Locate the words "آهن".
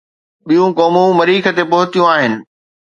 2.15-2.33